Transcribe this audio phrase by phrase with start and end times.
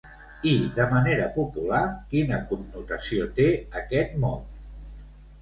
[0.51, 1.81] I de manera popular,
[2.15, 3.47] quina connotació té
[3.83, 4.59] aquest mot?